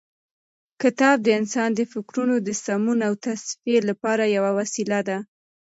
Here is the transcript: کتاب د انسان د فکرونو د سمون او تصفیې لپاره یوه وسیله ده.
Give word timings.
کتاب 0.81 1.17
د 1.23 1.27
انسان 1.39 1.69
د 1.75 1.81
فکرونو 1.93 2.35
د 2.47 2.49
سمون 2.63 2.99
او 3.07 3.13
تصفیې 3.25 3.79
لپاره 3.89 4.23
یوه 4.37 4.51
وسیله 4.59 4.99
ده. 5.07 5.17